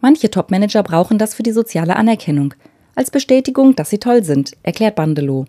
Manche 0.00 0.30
Topmanager 0.30 0.82
brauchen 0.82 1.18
das 1.18 1.34
für 1.34 1.42
die 1.42 1.52
soziale 1.52 1.96
Anerkennung, 1.96 2.54
als 2.94 3.10
Bestätigung, 3.10 3.76
dass 3.76 3.90
sie 3.90 3.98
toll 3.98 4.24
sind, 4.24 4.52
erklärt 4.62 4.96
Bandelow. 4.96 5.44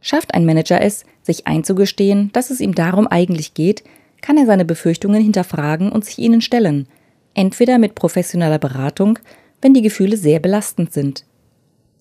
Schafft 0.00 0.34
ein 0.34 0.44
Manager 0.44 0.80
es, 0.80 1.04
sich 1.22 1.46
einzugestehen, 1.46 2.30
dass 2.32 2.50
es 2.50 2.60
ihm 2.60 2.74
darum 2.74 3.06
eigentlich 3.06 3.54
geht, 3.54 3.84
kann 4.20 4.38
er 4.38 4.46
seine 4.46 4.64
Befürchtungen 4.64 5.22
hinterfragen 5.22 5.90
und 5.90 6.04
sich 6.04 6.18
ihnen 6.18 6.40
stellen, 6.40 6.88
entweder 7.34 7.78
mit 7.78 7.94
professioneller 7.94 8.58
Beratung, 8.58 9.18
wenn 9.60 9.74
die 9.74 9.82
Gefühle 9.82 10.16
sehr 10.16 10.40
belastend 10.40 10.92
sind, 10.92 11.24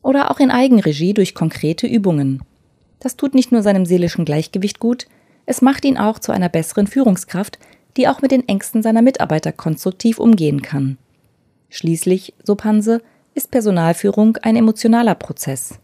oder 0.01 0.31
auch 0.31 0.39
in 0.39 0.51
Eigenregie 0.51 1.13
durch 1.13 1.33
konkrete 1.33 1.87
Übungen. 1.87 2.43
Das 2.99 3.15
tut 3.17 3.33
nicht 3.33 3.51
nur 3.51 3.61
seinem 3.61 3.85
seelischen 3.85 4.25
Gleichgewicht 4.25 4.79
gut, 4.79 5.07
es 5.45 5.61
macht 5.61 5.85
ihn 5.85 5.97
auch 5.97 6.19
zu 6.19 6.31
einer 6.31 6.49
besseren 6.49 6.87
Führungskraft, 6.87 7.59
die 7.97 8.07
auch 8.07 8.21
mit 8.21 8.31
den 8.31 8.47
Ängsten 8.47 8.83
seiner 8.83 9.01
Mitarbeiter 9.01 9.51
konstruktiv 9.51 10.19
umgehen 10.19 10.61
kann. 10.61 10.97
Schließlich, 11.69 12.33
so 12.43 12.55
Panse, 12.55 13.01
ist 13.33 13.51
Personalführung 13.51 14.37
ein 14.37 14.55
emotionaler 14.55 15.15
Prozess. 15.15 15.79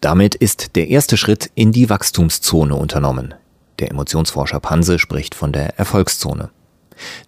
Damit 0.00 0.34
ist 0.34 0.76
der 0.76 0.88
erste 0.88 1.16
Schritt 1.16 1.50
in 1.54 1.72
die 1.72 1.88
Wachstumszone 1.88 2.74
unternommen, 2.74 3.34
der 3.78 3.90
Emotionsforscher 3.90 4.60
Panse 4.60 4.98
spricht 4.98 5.34
von 5.34 5.52
der 5.52 5.78
Erfolgszone. 5.78 6.50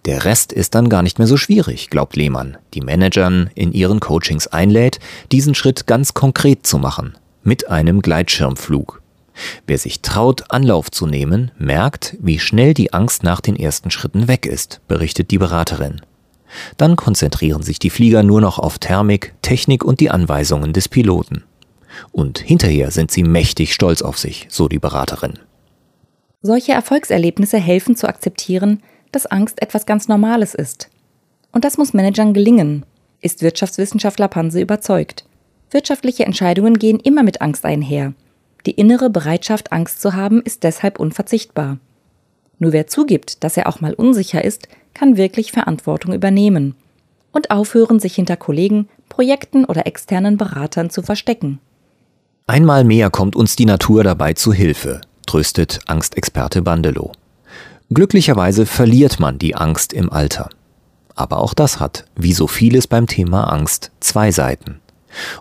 Der 0.05 0.25
Rest 0.25 0.53
ist 0.53 0.75
dann 0.75 0.89
gar 0.89 1.01
nicht 1.01 1.19
mehr 1.19 1.27
so 1.27 1.37
schwierig, 1.37 1.89
glaubt 1.89 2.15
Lehmann, 2.15 2.57
die 2.73 2.81
Managern 2.81 3.49
in 3.53 3.73
ihren 3.73 3.99
Coachings 3.99 4.47
einlädt, 4.47 4.99
diesen 5.31 5.55
Schritt 5.55 5.87
ganz 5.87 6.13
konkret 6.13 6.65
zu 6.65 6.77
machen, 6.77 7.17
mit 7.43 7.69
einem 7.69 8.01
Gleitschirmflug. 8.01 9.01
Wer 9.67 9.77
sich 9.77 10.01
traut, 10.01 10.49
Anlauf 10.49 10.89
zu 10.89 11.05
nehmen, 11.05 11.51
merkt, 11.57 12.17
wie 12.19 12.39
schnell 12.39 12.73
die 12.73 12.93
Angst 12.93 13.23
nach 13.23 13.41
den 13.41 13.55
ersten 13.55 13.91
Schritten 13.91 14.27
weg 14.27 14.45
ist, 14.45 14.81
berichtet 14.87 15.31
die 15.31 15.37
Beraterin. 15.37 16.01
Dann 16.77 16.95
konzentrieren 16.95 17.61
sich 17.61 17.77
die 17.77 17.89
Flieger 17.89 18.23
nur 18.23 18.41
noch 18.41 18.57
auf 18.57 18.79
Thermik, 18.79 19.33
Technik 19.41 19.83
und 19.83 19.99
die 19.99 20.09
Anweisungen 20.09 20.73
des 20.73 20.87
Piloten. 20.87 21.43
Und 22.11 22.39
hinterher 22.39 22.91
sind 22.91 23.11
sie 23.11 23.23
mächtig 23.23 23.73
stolz 23.73 24.01
auf 24.01 24.17
sich, 24.17 24.47
so 24.49 24.67
die 24.67 24.79
Beraterin. 24.79 25.39
Solche 26.41 26.71
Erfolgserlebnisse 26.71 27.57
helfen 27.57 27.95
zu 27.95 28.07
akzeptieren, 28.07 28.83
dass 29.11 29.25
Angst 29.25 29.61
etwas 29.61 29.85
ganz 29.85 30.07
Normales 30.07 30.53
ist. 30.53 30.89
Und 31.51 31.65
das 31.65 31.77
muss 31.77 31.93
Managern 31.93 32.33
gelingen, 32.33 32.85
ist 33.21 33.41
Wirtschaftswissenschaftler 33.41 34.27
Panse 34.27 34.61
überzeugt. 34.61 35.25
Wirtschaftliche 35.71 36.25
Entscheidungen 36.25 36.77
gehen 36.77 36.99
immer 36.99 37.23
mit 37.23 37.41
Angst 37.41 37.65
einher. 37.65 38.13
Die 38.65 38.71
innere 38.71 39.09
Bereitschaft, 39.09 39.71
Angst 39.71 40.01
zu 40.01 40.13
haben, 40.13 40.41
ist 40.41 40.63
deshalb 40.63 40.99
unverzichtbar. 40.99 41.79
Nur 42.59 42.71
wer 42.71 42.87
zugibt, 42.87 43.43
dass 43.43 43.57
er 43.57 43.67
auch 43.67 43.81
mal 43.81 43.93
unsicher 43.93 44.43
ist, 44.43 44.67
kann 44.93 45.17
wirklich 45.17 45.51
Verantwortung 45.51 46.13
übernehmen 46.13 46.75
und 47.31 47.51
aufhören, 47.51 47.99
sich 47.99 48.15
hinter 48.15 48.35
Kollegen, 48.35 48.89
Projekten 49.09 49.65
oder 49.65 49.85
externen 49.85 50.37
Beratern 50.37 50.89
zu 50.89 51.01
verstecken. 51.01 51.59
Einmal 52.47 52.83
mehr 52.83 53.09
kommt 53.09 53.35
uns 53.35 53.55
die 53.55 53.65
Natur 53.65 54.03
dabei 54.03 54.33
zu 54.33 54.53
Hilfe, 54.53 55.01
tröstet 55.27 55.81
Angstexperte 55.85 56.63
Bandelow. 56.63 57.11
Glücklicherweise 57.93 58.65
verliert 58.65 59.19
man 59.19 59.37
die 59.37 59.55
Angst 59.55 59.93
im 59.93 60.11
Alter. 60.11 60.49
Aber 61.15 61.39
auch 61.39 61.53
das 61.53 61.79
hat, 61.79 62.05
wie 62.15 62.33
so 62.33 62.47
vieles 62.47 62.87
beim 62.87 63.07
Thema 63.07 63.45
Angst, 63.51 63.91
zwei 63.99 64.31
Seiten. 64.31 64.79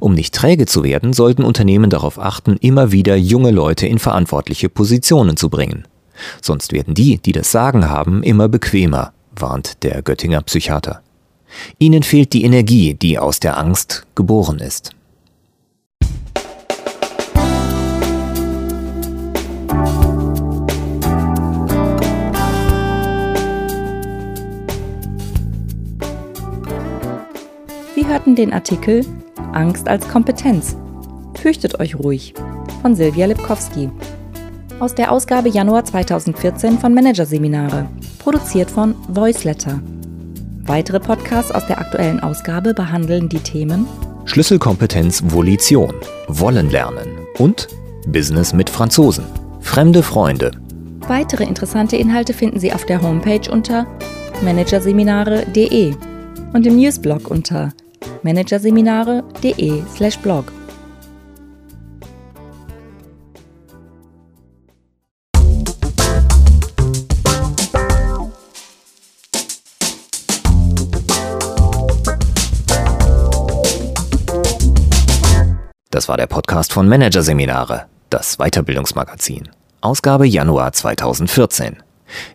Um 0.01 0.15
nicht 0.15 0.35
träge 0.35 0.67
zu 0.67 0.85
werden, 0.85 1.13
sollten 1.13 1.45
Unternehmen 1.45 1.91
darauf 1.91 2.19
achten, 2.19 2.57
immer 2.57 2.93
wieder 2.93 3.17
junge 3.17 3.51
Leute 3.51 3.87
in 3.87 3.99
verantwortliche 3.99 4.69
Positionen 4.69 5.37
zu 5.37 5.51
bringen. 5.51 5.85
Sonst 6.41 6.73
werden 6.73 6.95
die, 6.95 7.19
die 7.19 7.33
das 7.33 7.51
Sagen 7.53 7.91
haben, 7.91 8.23
immer 8.23 8.49
bequemer, 8.49 9.13
warnt 9.35 9.83
der 9.83 10.03
Göttinger 10.03 10.41
Psychiater. 10.43 11.03
Ihnen 11.79 12.03
fehlt 12.03 12.33
die 12.33 12.45
Energie, 12.45 12.95
die 12.95 13.19
aus 13.19 13.41
der 13.41 13.59
Angst 13.59 14.07
geboren 14.15 14.59
ist. 14.59 14.96
Sie 28.07 28.13
hörten 28.13 28.37
den 28.37 28.53
Artikel 28.53 29.05
Angst 29.53 29.89
als 29.89 30.07
Kompetenz. 30.07 30.77
Fürchtet 31.35 31.81
euch 31.81 31.99
ruhig 31.99 32.35
von 32.81 32.95
Silvia 32.95 33.27
Lipkowski. 33.27 33.91
Aus 34.79 34.95
der 34.95 35.11
Ausgabe 35.11 35.49
Januar 35.49 35.85
2014 35.85 36.79
von 36.79 36.95
Managerseminare, 36.95 37.89
produziert 38.21 38.71
von 38.71 38.95
Voiceletter. 39.09 39.81
Weitere 40.63 41.01
Podcasts 41.01 41.51
aus 41.51 41.67
der 41.67 41.81
aktuellen 41.81 42.21
Ausgabe 42.21 42.75
behandeln 42.75 43.29
die 43.29 43.41
Themen 43.41 43.87
Schlüsselkompetenz 44.25 45.25
Volition, 45.27 45.95
Wollen 46.29 46.71
lernen 46.71 47.09
und 47.39 47.67
Business 48.07 48.53
mit 48.53 48.71
Franzosen, 48.71 49.25
fremde 49.61 50.05
Freunde. 50.05 50.53
Weitere 51.09 51.43
interessante 51.43 51.97
Inhalte 51.97 52.35
finden 52.35 52.61
Sie 52.61 52.73
auf 52.73 52.87
der 52.87 53.03
Homepage 53.03 53.51
unter 53.51 53.85
managerseminare.de 54.43 55.95
und 56.53 56.67
im 56.67 56.77
Newsblog 56.77 57.29
unter 57.29 57.73
managerseminare.de/blog. 58.27 60.53
Das 75.91 76.09
war 76.11 76.19
der 76.19 76.27
Podcast 76.27 76.75
von 76.75 76.87
Managerseminare, 76.89 77.87
das 78.11 78.37
Weiterbildungsmagazin. 78.37 79.49
Ausgabe 79.81 80.27
Januar 80.27 80.73
2014. 80.73 81.77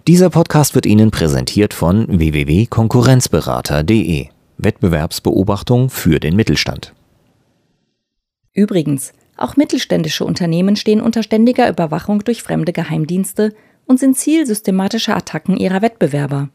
Dieser 0.08 0.32
Podcast 0.32 0.74
wird 0.74 0.88
Ihnen 0.88 1.12
präsentiert 1.12 1.76
von 1.76 2.08
www.konkurrenzberater.de. 2.08 4.31
Wettbewerbsbeobachtung 4.64 5.90
für 5.90 6.20
den 6.20 6.36
Mittelstand. 6.36 6.94
Übrigens, 8.54 9.14
auch 9.38 9.56
mittelständische 9.56 10.26
Unternehmen 10.26 10.76
stehen 10.76 11.02
unter 11.02 11.24
ständiger 11.24 11.70
Überwachung 11.70 12.24
durch 12.24 12.44
fremde 12.44 12.74
Geheimdienste 12.74 13.56
und 13.88 14.00
sind 14.00 14.18
Ziel 14.18 14.46
systematischer 14.46 15.16
Attacken 15.16 15.58
ihrer 15.58 15.82
Wettbewerber. 15.82 16.50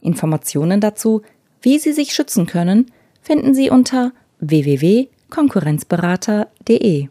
Informationen 0.00 0.80
dazu, 0.80 1.22
wie 1.60 1.78
sie 1.78 1.92
sich 1.92 2.12
schützen 2.12 2.46
können, 2.46 2.92
finden 3.20 3.54
Sie 3.54 3.70
unter 3.70 4.12
www.konkurrenzberater.de. 4.40 7.08